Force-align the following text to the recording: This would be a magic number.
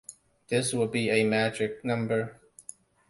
This 0.47 0.73
would 0.73 0.91
be 0.91 1.11
a 1.11 1.23
magic 1.23 1.85
number. 1.85 2.39